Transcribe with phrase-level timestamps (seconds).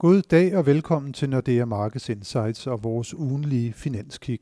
[0.00, 4.38] God dag og velkommen til Nordea Markets Insights og vores ugenlige finanskig.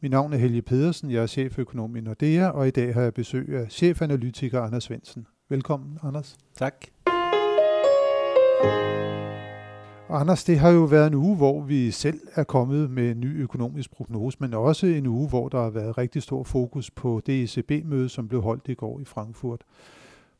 [0.00, 3.14] Mit navn er Helge Pedersen, jeg er cheføkonom i Nordea, og i dag har jeg
[3.14, 5.26] besøg af chefanalytiker Anders Svendsen.
[5.48, 6.36] Velkommen, Anders.
[6.54, 6.86] Tak.
[10.10, 13.42] Anders, det har jo været en uge, hvor vi selv er kommet med en ny
[13.42, 17.42] økonomisk prognose, men også en uge, hvor der har været rigtig stor fokus på det
[17.42, 19.60] ECB-møde, som blev holdt i går i Frankfurt.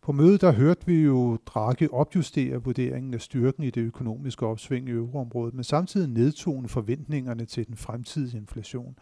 [0.06, 4.88] På mødet der hørte vi jo Draghi opjustere vurderingen af styrken i det økonomiske opsving
[4.88, 8.98] i euroområdet, men samtidig nedtone forventningerne til den fremtidige inflation.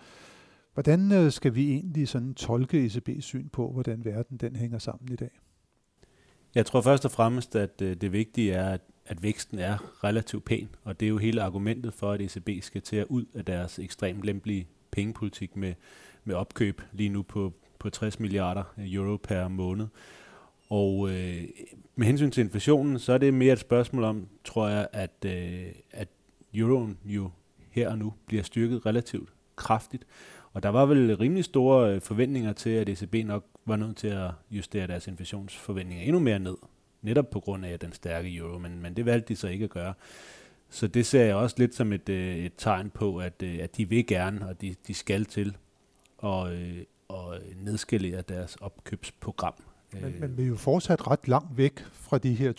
[0.74, 5.12] Hvordan øh, skal vi egentlig sådan tolke ECB's syn på, hvordan verden den hænger sammen
[5.12, 5.30] i dag?
[6.54, 10.44] Jeg tror først og fremmest, at øh, det vigtige er, at, at væksten er relativt
[10.44, 13.44] pæn, og det er jo hele argumentet for, at ECB skal til at ud af
[13.44, 15.74] deres ekstremt lempelige pengepolitik med,
[16.24, 19.86] med opkøb lige nu på, på 60 milliarder øh, euro per måned.
[20.68, 21.44] Og øh,
[21.96, 25.66] med hensyn til inflationen, så er det mere et spørgsmål om, tror jeg, at, øh,
[25.90, 26.08] at
[26.54, 27.30] euroen jo
[27.70, 30.06] her og nu bliver styrket relativt kraftigt.
[30.52, 34.08] Og der var vel rimelig store øh, forventninger til, at ECB nok var nødt til
[34.08, 36.56] at justere deres inflationsforventninger endnu mere ned.
[37.02, 39.70] Netop på grund af den stærke euro, men, men det valgte de så ikke at
[39.70, 39.94] gøre.
[40.70, 43.76] Så det ser jeg også lidt som et, øh, et tegn på, at, øh, at
[43.76, 45.56] de vil gerne, og de, de skal til
[46.24, 46.48] at,
[47.10, 49.54] at nedskalere deres opkøbsprogram
[50.02, 52.52] men, men vi er jo fortsat ret langt væk fra de her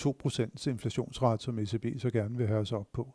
[0.66, 3.14] 2% inflationsret, som ECB så gerne vil have os op på.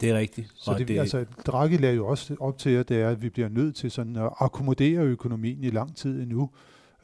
[0.00, 0.52] Det er rigtigt.
[0.54, 3.28] Så det, det, altså, Draghi lader jo også op til, at det er, at vi
[3.30, 6.50] bliver nødt til sådan at akkommodere økonomien i lang tid endnu,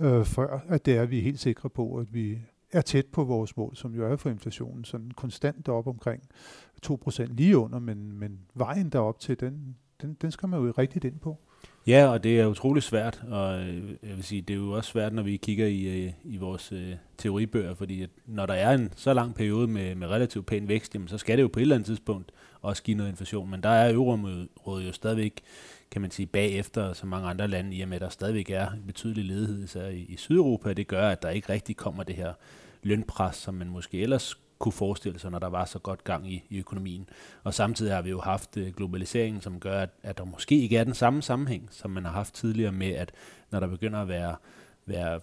[0.01, 2.39] øh, før at det er, at vi er helt sikre på, at vi
[2.73, 6.23] er tæt på vores mål, som jo er for inflationen, sådan konstant op omkring
[6.87, 11.05] 2% lige under, men, men vejen derop til, den, den, den skal man jo rigtigt
[11.05, 11.39] ind på.
[11.87, 14.91] Ja, og det er utrolig svært, og øh, jeg vil sige, det er jo også
[14.91, 18.75] svært, når vi kigger i, øh, i vores øh, teoribøger, fordi at når der er
[18.75, 21.59] en så lang periode med, med relativt pæn vækst, jamen, så skal det jo på
[21.59, 25.41] et eller andet tidspunkt også give noget inflation, men der er euroområdet jo stadigvæk,
[25.91, 28.71] kan man sige, bagefter så mange andre lande, i og med at der stadigvæk er
[28.71, 32.17] en betydelig ledighed især i, i Sydeuropa, det gør, at der ikke rigtig kommer det
[32.17, 32.33] her
[32.83, 36.45] lønpres, som man måske ellers kunne forestille sig, når der var så godt gang i,
[36.51, 37.09] i økonomien.
[37.45, 40.77] Og samtidig har vi jo haft øh, globaliseringen, som gør, at, at der måske ikke
[40.77, 43.13] er den samme sammenhæng, som man har haft tidligere med, at
[43.51, 44.37] når der begynder at være
[44.87, 45.21] være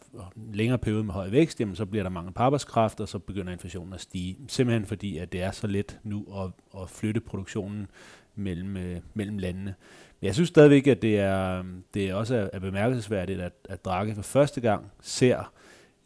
[0.54, 3.54] længere periode med høj vækst, jamen så bliver der mange på arbejdskraft, og så begynder
[3.54, 4.38] inflationen at stige.
[4.48, 7.88] Simpelthen fordi, at det er så let nu at, at flytte produktionen
[8.36, 9.76] mellem, øh, mellem landene.
[10.20, 14.14] Men jeg synes stadigvæk, at det er, det er også er bemærkelsesværdigt, at, at Draghi
[14.14, 15.52] for første gang ser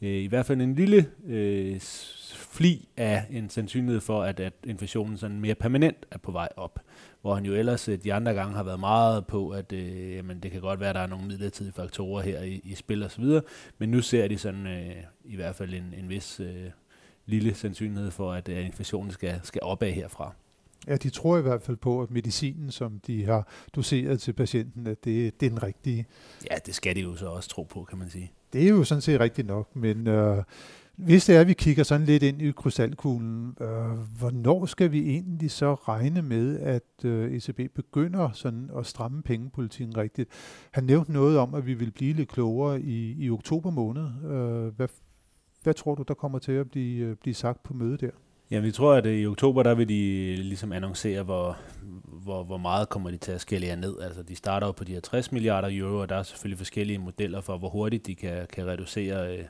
[0.02, 1.80] øh, i hvert fald en lille øh,
[2.36, 6.80] fli af en sandsynlighed for, at, at inflationen sådan mere permanent er på vej op.
[7.22, 10.40] Hvor han jo ellers øh, de andre gange har været meget på, at øh, jamen,
[10.40, 13.26] det kan godt være, at der er nogle midlertidige faktorer her i, i spil osv.,
[13.78, 16.66] men nu ser de sådan øh, i hvert fald en, en vis øh,
[17.26, 20.34] lille sandsynlighed for, at, at inflationen skal, skal opad herfra.
[20.88, 24.88] Ja, de tror i hvert fald på, at medicinen, som de har doseret til patienten,
[24.88, 26.06] at det, det er den rigtige.
[26.52, 28.32] Ja, det skal de jo så også tro på, kan man sige.
[28.54, 30.44] Det er jo sådan set rigtigt nok, men øh,
[31.02, 33.68] hvis det er, at vi kigger sådan lidt ind i krystalkuglen, øh,
[34.20, 39.98] hvornår skal vi egentlig så regne med, at øh, ECB begynder sådan at stramme pengepolitikken
[39.98, 40.30] rigtigt?
[40.72, 44.04] Han nævnte noget om, at vi vil blive lidt klogere i, i oktober måned.
[44.32, 44.88] Øh, hvad,
[45.64, 48.12] hvad tror du, der kommer til at blive, øh, blive sagt på mødet der?
[48.52, 51.58] Ja, vi tror, at øh, i oktober, der vil de ligesom annoncere, hvor,
[52.06, 54.00] hvor, hvor meget kommer de til at skælde ned.
[54.02, 57.00] Altså, de starter jo på de her 60 milliarder euro, og der er selvfølgelig forskellige
[57.00, 59.46] modeller for, hvor hurtigt de kan, kan reducere Øh,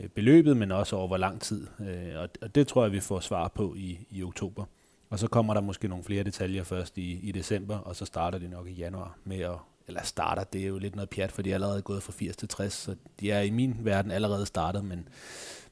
[0.00, 1.66] Øh, beløbet, men også over hvor lang tid.
[1.80, 4.64] Øh, og, og det tror jeg, vi får svar på i, i oktober.
[5.10, 8.38] Og så kommer der måske nogle flere detaljer først i, i december, og så starter
[8.38, 9.56] de nok i januar med at,
[9.86, 12.36] eller starter, det er jo lidt noget pjat, for de er allerede gået fra 80
[12.36, 15.08] til 60, så de er i min verden allerede startet, men,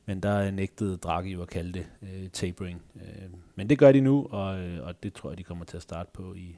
[0.06, 2.83] men der er nægtet Draghi jo at kalde det øh, tapering.
[2.97, 5.77] Øh, men det gør de nu, og, øh, og det tror jeg, de kommer til
[5.77, 6.56] at starte på i,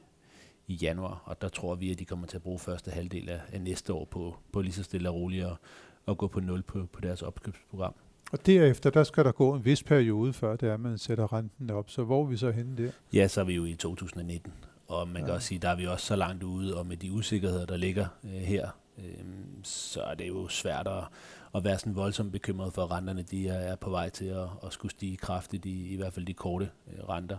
[0.66, 3.40] i januar, og der tror vi, at de kommer til at bruge første halvdel af,
[3.52, 5.56] af næste år på, på lige så stille og roligt at,
[6.10, 7.94] at gå på nul på, på deres opkøbsprogram.
[8.32, 11.32] Og derefter, der skal der gå en vis periode, før det er, at man sætter
[11.32, 11.90] renten op.
[11.90, 12.90] Så hvor er vi så henne der?
[13.12, 14.52] Ja, så er vi jo i 2019.
[14.88, 15.26] Og man ja.
[15.26, 17.76] kan også sige, der er vi også så langt ude, og med de usikkerheder, der
[17.76, 18.68] ligger øh, her,
[18.98, 19.24] øh,
[19.62, 21.04] så er det jo svært at,
[21.54, 24.48] at være sådan voldsomt bekymret for, at renterne de er, er på vej til at,
[24.66, 27.36] at skulle stige kraftigt, i, i hvert fald de korte øh, renter.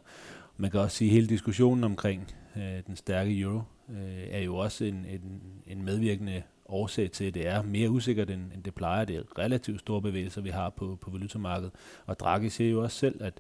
[0.58, 4.56] Man kan også sige, at hele diskussionen omkring øh, den stærke euro øh, er jo
[4.56, 8.76] også en, en, en medvirkende årsag til, at det er mere usikkert, end, end det
[8.76, 9.06] plejer.
[9.06, 11.72] Det er relativt store bevægelser, vi har på, på valutamarkedet.
[12.06, 13.34] Og Draghi siger jo også selv, at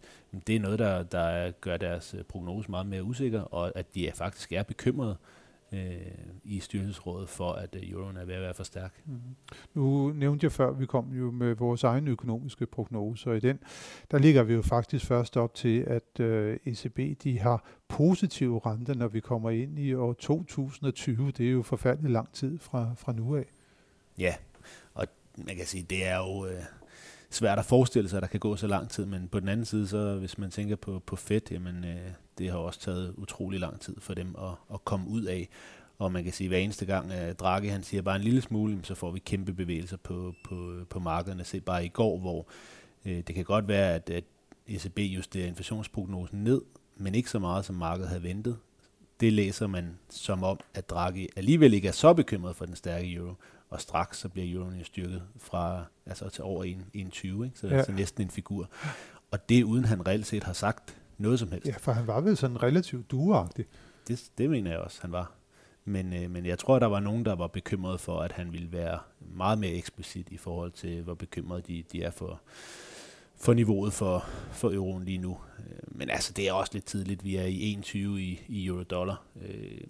[0.48, 4.08] det er noget, der, der gør deres øh, prognose meget mere usikker, og at de
[4.08, 5.18] er faktisk er bekymrede
[5.72, 6.02] øh,
[6.44, 9.02] i styrelsesrådet for, at øh, euroen er ved at være for stærk.
[9.06, 9.20] Mm.
[9.74, 13.60] Nu nævnte jeg før, vi kom jo med vores egen økonomiske prognose, og i den,
[14.12, 18.94] der ligger vi jo faktisk først op til, at øh, ECB de har positive renter,
[18.94, 21.32] når vi kommer ind i år 2020.
[21.32, 23.46] Det er jo forfærdelig lang tid fra, fra nu af.
[24.18, 24.36] Ja,
[24.94, 25.08] og
[25.38, 26.46] man kan sige, det er jo...
[26.46, 26.64] Øh,
[27.36, 29.66] svært at forestille sig, at der kan gå så lang tid, men på den anden
[29.66, 33.60] side, så hvis man tænker på, på Fed, jamen øh, det har også taget utrolig
[33.60, 35.50] lang tid for dem at, at komme ud af.
[35.98, 38.42] Og man kan sige, at hver eneste gang, at Draghi han siger bare en lille
[38.42, 41.44] smule, så får vi kæmpe bevægelser på, på, på markederne.
[41.44, 42.48] Se bare i går, hvor
[43.06, 44.24] øh, det kan godt være, at, at
[44.68, 46.62] ECB justerer inflationsprognosen ned,
[46.98, 48.58] men ikke så meget, som markedet havde ventet.
[49.20, 53.14] Det læser man som om, at Draghi alligevel ikke er så bekymret for den stærke
[53.14, 53.34] euro,
[53.72, 57.52] og straks så bliver euroen jo styrket fra altså til over 1,20, ikke?
[57.56, 57.84] Så, ja.
[57.84, 58.70] så næsten en figur.
[59.32, 61.68] Og det uden han reelt set har sagt noget som helst.
[61.68, 63.66] Ja, for han var vel sådan relativt dueagtig.
[64.08, 65.32] Det, det mener jeg også, han var.
[65.86, 68.72] Men, øh, men jeg tror, der var nogen, der var bekymret for, at han ville
[68.72, 72.42] være meget mere eksplicit i forhold til, hvor bekymrede de, de er for,
[73.36, 75.38] for niveauet for, for euroen lige nu.
[75.60, 77.24] Øh, men altså, det er også lidt tidligt.
[77.24, 79.24] Vi er i 1,20 i, i euro-dollar.
[79.42, 79.82] Øh,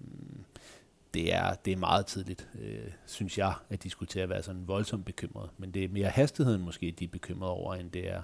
[1.14, 5.04] det er, det er meget tidligt, øh, synes jeg, at diskutere at være sådan voldsomt
[5.04, 5.50] bekymret.
[5.58, 8.22] Men det er mere hastigheden måske, de er bekymrede over, end det er,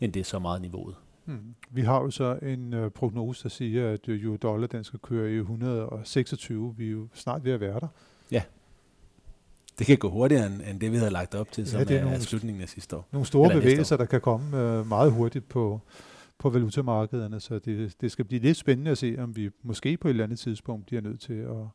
[0.00, 0.96] end det er så meget niveauet.
[1.24, 1.54] Hmm.
[1.70, 5.32] Vi har jo så en øh, prognose, der siger, at euro dollar den skal køre
[5.32, 6.74] i 126.
[6.76, 7.88] Vi er jo snart ved at være der.
[8.30, 8.42] Ja.
[9.78, 11.96] Det kan gå hurtigere end, end det, vi havde lagt op til, ja, som det
[11.96, 13.08] er, er nogle, slutningen af sidste år.
[13.12, 15.80] Nogle store bevægelser, der kan komme øh, meget hurtigt på,
[16.38, 20.08] på valutamarkederne, så det, det skal blive lidt spændende at se, om vi måske på
[20.08, 21.66] et eller andet tidspunkt bliver nødt til at,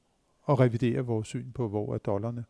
[0.49, 2.45] at revidere vores syn på, hvor er dollarne,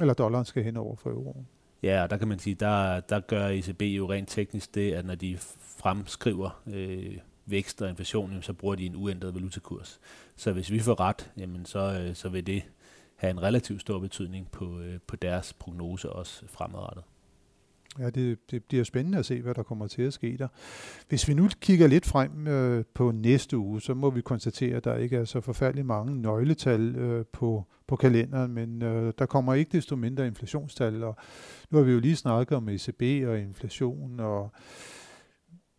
[0.00, 1.46] eller dollaren skal hen over for euroen.
[1.82, 5.04] Ja, og der kan man sige, der, der gør ECB jo rent teknisk det, at
[5.06, 10.00] når de fremskriver øh, vækst og inflation, så bruger de en uændret valutakurs.
[10.36, 12.62] Så hvis vi får ret, jamen så, øh, så vil det
[13.16, 17.04] have en relativt stor betydning på, øh, på deres prognose også fremadrettet.
[17.98, 20.48] Ja, det, det bliver spændende at se, hvad der kommer til at ske der.
[21.08, 24.84] Hvis vi nu kigger lidt frem øh, på næste uge, så må vi konstatere, at
[24.84, 29.54] der ikke er så forfærdeligt mange nøgletal øh, på, på kalenderen, men øh, der kommer
[29.54, 31.16] ikke desto mindre inflationstal, og
[31.70, 34.52] nu har vi jo lige snakket om ECB og inflation, og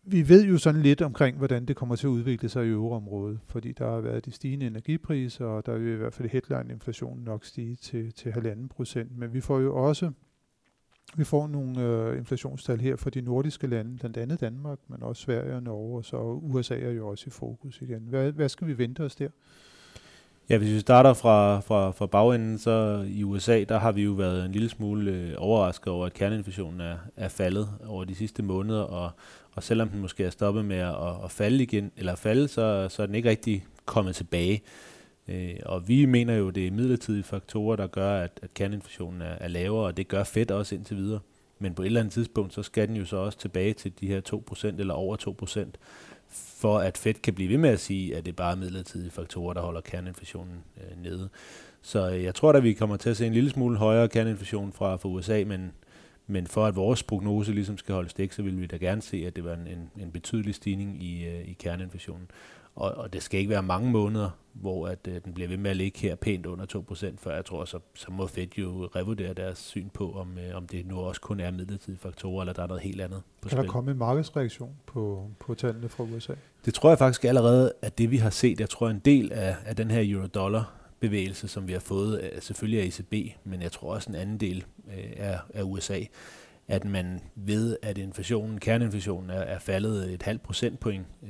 [0.09, 3.39] vi ved jo sådan lidt omkring, hvordan det kommer til at udvikle sig i euroområdet,
[3.45, 7.45] fordi der har været de stigende energipriser, og der vil i hvert fald headline-inflationen nok
[7.45, 10.11] stige til, til 1,5 procent, men vi får jo også
[11.15, 15.21] vi får nogle øh, inflationstal her for de nordiske lande, blandt andet Danmark, men også
[15.21, 18.01] Sverige og Norge, og så USA er jo også i fokus igen.
[18.09, 19.29] Hvad, hvad skal vi vente os der?
[20.49, 24.11] Ja, hvis vi starter fra, fra, fra bagenden, så i USA, der har vi jo
[24.11, 28.43] været en lille smule øh, overrasket over, at kerneinflationen er, er faldet over de sidste
[28.43, 29.11] måneder, og,
[29.51, 33.01] og selvom den måske er stoppet med at, at falde igen, eller falde, så, så
[33.01, 34.61] er den ikke rigtig kommet tilbage.
[35.27, 39.25] Øh, og vi mener jo, det er midlertidige faktorer, der gør, at, at kerneinflationen er,
[39.39, 41.19] er lavere, og det gør Fed også indtil videre.
[41.59, 44.07] Men på et eller andet tidspunkt, så skal den jo så også tilbage til de
[44.07, 44.21] her
[44.51, 45.17] 2% eller over
[45.65, 45.69] 2%,
[46.59, 49.53] for at Fed kan blive ved med at sige, at det er bare midlertidige faktorer,
[49.53, 51.29] der holder kerneinflationen øh, nede.
[51.81, 54.73] Så øh, jeg tror da, vi kommer til at se en lille smule højere kerneinflation
[54.73, 55.71] fra, fra USA, men,
[56.27, 59.23] men for at vores prognose ligesom skal holde stik, så vil vi da gerne se,
[59.27, 62.27] at det var en, en, en betydelig stigning i, øh, i kerneinflationen.
[62.77, 65.71] Og, og det skal ikke være mange måneder, hvor at, øh, den bliver ved med
[65.71, 69.33] at ligge her pænt under 2%, før jeg tror, så, så må Fed jo revurdere
[69.33, 72.63] deres syn på, om, øh, om det nu også kun er midlertidige faktorer, eller der
[72.63, 73.65] er noget helt andet på Kan spil.
[73.65, 76.33] der komme en markedsreaktion på, på tallene fra USA?
[76.65, 79.55] Det tror jeg faktisk allerede, at det vi har set, jeg tror en del af,
[79.65, 83.93] af den her euro-dollar bevægelse, som vi har fået, selvfølgelig af ECB, men jeg tror
[83.93, 85.99] også en anden del øh, er, er USA
[86.67, 91.29] at man ved, at inflationen, kerneinflationen er, er faldet et halvt procentpoint, øh,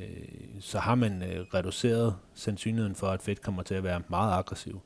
[0.60, 4.82] så har man øh, reduceret sandsynligheden for, at Fed kommer til at være meget aggressiv.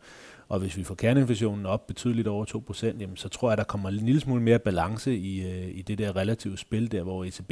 [0.48, 3.64] Og hvis vi får kerneinflationen op betydeligt over 2%, jamen, så tror jeg, at der
[3.64, 7.26] kommer en lille smule mere balance i, øh, i det der relative spil der, hvor
[7.26, 7.52] ECB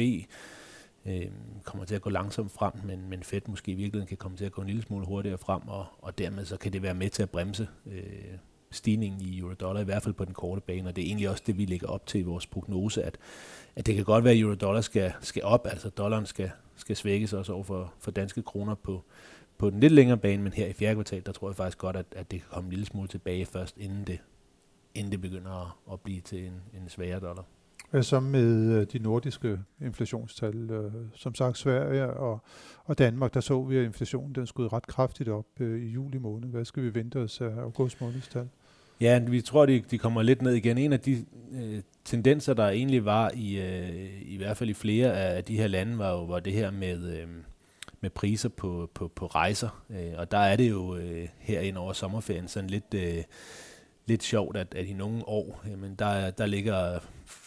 [1.06, 1.26] øh,
[1.64, 4.44] kommer til at gå langsomt frem, men, men Fed måske i virkeligheden kan komme til
[4.44, 7.10] at gå en lille smule hurtigere frem, og, og dermed så kan det være med
[7.10, 8.36] til at bremse øh,
[8.70, 11.42] stigningen i euro-dollar, i hvert fald på den korte bane, og det er egentlig også
[11.46, 13.18] det, vi lægger op til i vores prognose, at,
[13.76, 17.32] at det kan godt være, at euro-dollar skal, skal op, altså dollaren skal, skal svækkes
[17.32, 19.04] også over for, for danske kroner på,
[19.58, 21.96] på den lidt længere bane, men her i fjerde kvartal, der tror jeg faktisk godt,
[21.96, 24.18] at, at det kan komme en lille smule tilbage først, inden det,
[24.94, 27.44] inden det begynder at, at blive til en, en svagere dollar.
[27.90, 30.70] Hvad så med øh, de nordiske inflationstal?
[30.70, 32.42] Øh, som sagt, Sverige og,
[32.84, 36.18] og Danmark, der så vi, at inflationen den skød ret kraftigt op øh, i juli
[36.18, 36.48] måned.
[36.48, 38.48] Hvad skal vi vente os af august månedstal?
[39.00, 40.78] Ja, vi tror, de, de kommer lidt ned igen.
[40.78, 45.12] En af de øh, tendenser, der egentlig var i, øh, i hvert fald i flere
[45.12, 47.28] af de her lande, var jo var det her med, øh,
[48.00, 49.84] med priser på, på, på rejser.
[49.90, 53.24] Øh, og der er det jo øh, her ind over sommerferien sådan lidt, øh,
[54.06, 56.98] lidt sjovt, at, at i nogle år, jamen der, der ligger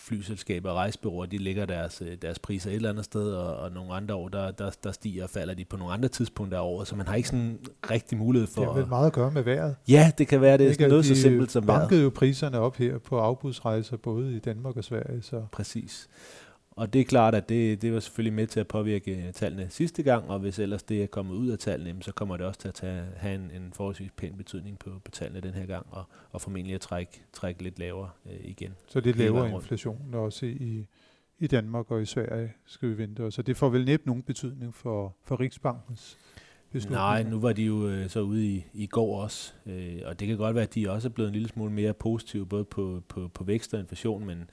[0.03, 3.71] flyselskaber og rejsebyråer, de ligger deres, øh, deres priser et eller andet sted, og, og
[3.71, 6.61] nogle andre år, der, der, der stiger og falder de på nogle andre tidspunkter af
[6.61, 7.59] året, så man har ikke sådan
[7.91, 8.61] rigtig mulighed for...
[8.61, 9.75] Det har vel meget at gøre med vejret.
[9.87, 11.89] Ja, det kan være, det er noget så simpelt som vejret.
[11.89, 15.21] De jo priserne op her på afbudsrejser, både i Danmark og Sverige.
[15.21, 15.43] Så.
[15.51, 16.09] Præcis.
[16.75, 20.03] Og det er klart, at det, det var selvfølgelig med til at påvirke tallene sidste
[20.03, 22.67] gang, og hvis ellers det er kommet ud af tallene, så kommer det også til
[22.67, 26.03] at tage, have en, en forholdsvis pæn betydning på, på tallene den her gang, og,
[26.31, 28.75] og formentlig at trække, trække lidt lavere øh, igen.
[28.87, 30.87] Så det laver inflation også i,
[31.39, 34.75] i Danmark og i Sverige, skal vi vente Så det får vel næppe nogen betydning
[34.75, 36.17] for, for Riksbankens
[36.89, 40.27] Nej, nu var de jo øh, så ude i, i går også, øh, og det
[40.27, 43.03] kan godt være, at de også er blevet en lille smule mere positive, både på,
[43.07, 44.49] på, på vækst og inflation, men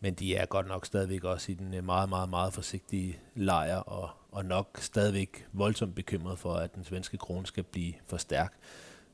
[0.00, 3.76] men de er godt nok stadigvæk også i den øh, meget, meget, meget forsigtige lejr,
[3.76, 8.54] og, og nok stadigvæk voldsomt bekymret for, at den svenske krone skal blive for stærk.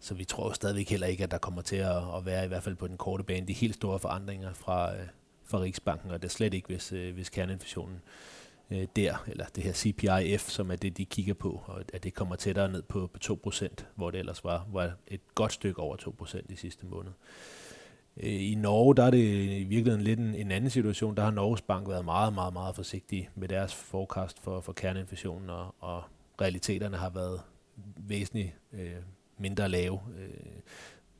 [0.00, 2.62] Så vi tror stadigvæk heller ikke, at der kommer til at, at være, i hvert
[2.62, 5.06] fald på den korte bane, de helt store forandringer fra, øh,
[5.44, 8.00] fra Riksbanken, og det er slet ikke, hvis, øh, hvis kerneinflationen
[8.70, 12.14] øh, der, eller det her CPIF, som er det, de kigger på, og at det
[12.14, 15.96] kommer tættere ned på, på 2%, hvor det ellers var, var et godt stykke over
[15.96, 17.12] 2% i sidste måned.
[18.16, 19.18] Øh, I Norge der er det
[19.60, 21.16] i virkeligheden lidt en, en anden situation.
[21.16, 25.50] Der har Norges Bank været meget, meget, meget forsigtig med deres forecast for, for kerneinflationen,
[25.50, 26.02] og, og
[26.40, 27.40] realiteterne har været
[27.96, 28.90] væsentligt øh,
[29.38, 30.00] mindre lave.
[30.18, 30.60] Øh,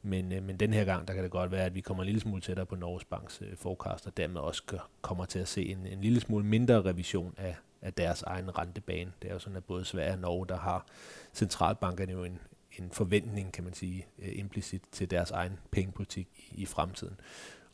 [0.02, 2.06] men, øh, men den her gang, der kan det godt være, at vi kommer en
[2.06, 5.48] lille smule tættere på Norges Banks øh, forecast, og dermed også gør, kommer til at
[5.48, 9.12] se en, en lille smule mindre revision af, af deres egen rentebane.
[9.22, 10.86] Det er jo sådan, at både Sverige og Norge, der har
[11.34, 12.38] centralbankerne jo en,
[12.78, 17.20] en forventning, kan man sige, øh, implicit til deres egen pengepolitik i, i fremtiden.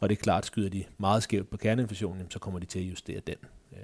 [0.01, 2.85] Og det er klart, skyder de meget skævt på kerneinflationen, så kommer de til at
[2.85, 3.37] justere den.
[3.73, 3.79] Øh,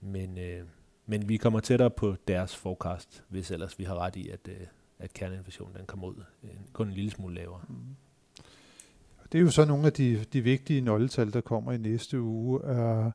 [0.00, 0.66] men, øh,
[1.06, 4.48] men vi kommer tættere på deres forecast, hvis ellers vi har ret i, at,
[4.98, 6.24] at kerneinflationen den kommer ud
[6.72, 7.60] kun en lille smule lavere.
[7.68, 7.96] Mm.
[9.32, 12.64] Det er jo så nogle af de, de vigtige nøgletal, der kommer i næste uge.
[12.64, 13.10] Uh,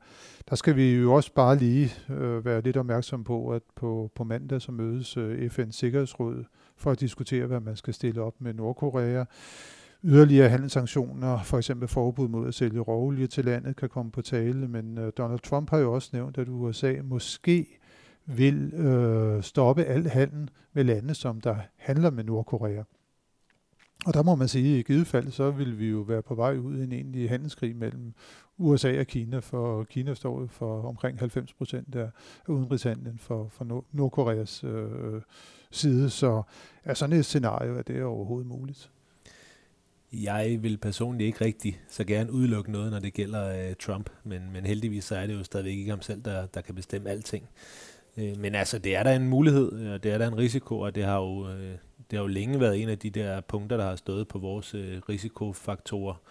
[0.50, 4.24] der skal vi jo også bare lige uh, være lidt opmærksom på, at på, på
[4.24, 6.44] mandag så mødes øh, uh, FN's Sikkerhedsråd
[6.76, 9.24] for at diskutere, hvad man skal stille op med Nordkorea.
[10.04, 14.68] Yderligere handelssanktioner, for eksempel forbud mod at sælge råolie til landet, kan komme på tale,
[14.68, 17.80] men uh, Donald Trump har jo også nævnt, at USA måske
[18.26, 22.84] vil øh, stoppe al handel med lande, som der handler med Nordkorea.
[24.06, 26.36] Og der må man sige, at i givet fald, så vil vi jo være på
[26.36, 28.14] vej ud i en egentlig handelskrig mellem
[28.58, 32.10] USA og Kina, for Kina står for omkring 90 procent af
[32.48, 35.22] udenrigshandlen for, for Nordkoreas øh,
[35.72, 36.10] side.
[36.10, 36.42] Så
[36.84, 38.90] er sådan et scenario, at det er overhovedet muligt?
[40.14, 44.52] Jeg vil personligt ikke rigtig så gerne udelukke noget, når det gælder øh, Trump, men,
[44.54, 47.50] men heldigvis så er det jo stadigvæk ikke ham selv, der, der kan bestemme alting.
[48.18, 50.96] Øh, men altså, det er der en mulighed, og det er der en risiko, og
[50.96, 51.78] det har jo øh,
[52.12, 54.74] det har jo længe været en af de der punkter, der har stået på vores
[54.74, 56.22] øh, risikofaktorer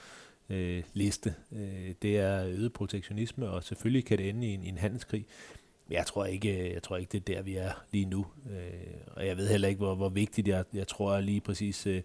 [0.51, 1.35] øh, liste.
[1.53, 5.27] Øh, det er øget protektionisme, og selvfølgelig kan det ende i en, i en handelskrig.
[5.89, 8.27] Men jeg tror ikke, øh, jeg tror ikke, det er der, vi er lige nu.
[8.51, 12.03] Øh, og jeg ved heller ikke, hvor, hvor vigtigt jeg, jeg tror lige præcis øh,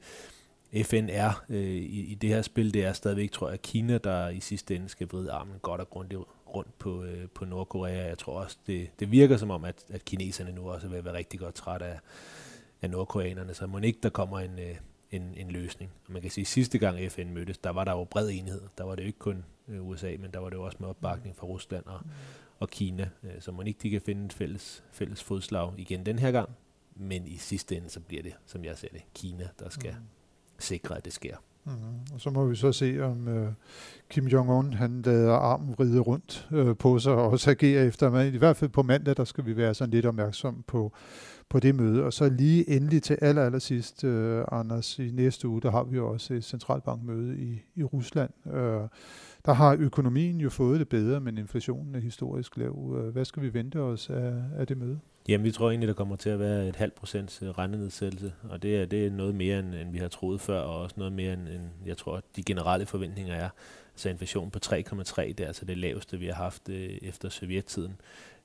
[0.84, 2.74] FN er øh, i, i det her spil.
[2.74, 5.90] Det er stadigvæk, tror jeg, Kina, der i sidste ende skal vride armen godt og
[5.90, 6.22] grundigt
[6.56, 8.08] rundt på, øh, på Nordkorea.
[8.08, 11.14] Jeg tror også, det, det virker som om, at, at kineserne nu også vil være
[11.14, 12.00] rigtig godt træt af,
[12.82, 14.76] af nordkoreanerne, så må ikke der kommer en, øh,
[15.12, 15.92] en, en løsning.
[16.08, 18.62] Og man kan sige, at sidste gang FN mødtes, der var der jo bred enighed.
[18.78, 20.90] Der var det jo ikke kun øh, USA, men der var det jo også med
[20.90, 22.00] opbakning fra Rusland og,
[22.60, 23.10] og Kina.
[23.24, 26.50] Øh, så må ikke de kan finde et fælles, fælles fodslag igen den her gang.
[26.96, 30.06] Men i sidste ende, så bliver det, som jeg ser det, Kina, der skal mm
[30.62, 31.36] sikre, at det sker.
[31.66, 31.74] Mm.
[32.14, 33.52] Og så må vi så se, om øh,
[34.10, 38.10] Kim Jong-un han lader armen vride rundt øh, på sig og også agerer efter.
[38.10, 40.92] Men i hvert fald på mandag, der skal vi være sådan lidt opmærksom på,
[41.50, 42.04] på det møde.
[42.04, 45.84] Og så lige endelig til aller, aller sidst, øh, Anders, i næste uge, der har
[45.84, 48.32] vi jo også et centralbankmøde i, i Rusland.
[48.48, 48.88] Øh,
[49.46, 52.96] der har økonomien jo fået det bedre, men inflationen er historisk lav.
[52.98, 55.00] Øh, hvad skal vi vente os af, af det møde?
[55.28, 58.62] Jamen, vi tror egentlig, der kommer til at være et halvt procents øh, rentenedsættelse, og
[58.64, 61.14] det er, det er noget mere, end, end vi har troet før, og også noget
[61.14, 63.50] mere, end, end jeg tror, de generelle forventninger er.
[63.94, 64.72] Altså, så inflation på 3,3,
[65.22, 67.96] det er altså det laveste, vi har haft øh, efter sovjettiden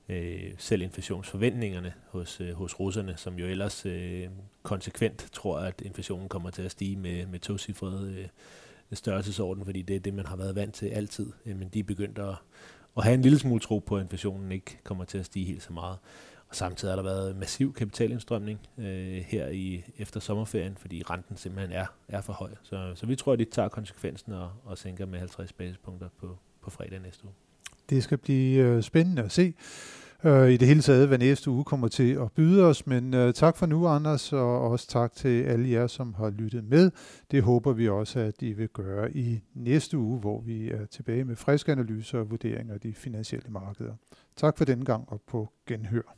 [0.09, 4.27] øh, selv inflationsforventningerne hos, øh, hos russerne, som jo ellers øh,
[4.63, 8.27] konsekvent tror, at inflationen kommer til at stige med, med tocifrede øh,
[8.93, 11.31] størrelsesorden, fordi det er det, man har været vant til altid.
[11.45, 12.35] Øh, men de er begyndt at,
[12.97, 15.63] at have en lille smule tro på, at inflationen ikke kommer til at stige helt
[15.63, 15.97] så meget.
[16.49, 18.85] Og samtidig har der været massiv kapitalindstrømning øh,
[19.27, 22.49] her i efter sommerferien, fordi renten simpelthen er, er for høj.
[22.63, 26.37] Så, så vi tror, at de tager konsekvensen og, og sænker med 50 basispunkter på,
[26.61, 27.33] på fredag næste uge.
[27.89, 29.53] Det skal blive øh, spændende at se.
[30.23, 32.87] øh, i det hele taget, hvad næste uge kommer til at byde os.
[32.87, 36.63] Men øh, tak for nu, Anders, og også tak til alle jer, som har lyttet
[36.63, 36.91] med.
[37.31, 41.23] Det håber vi også, at I vil gøre i næste uge, hvor vi er tilbage
[41.23, 43.93] med friske analyser og vurderinger af de finansielle markeder.
[44.35, 46.17] Tak for denne gang, og på genhør.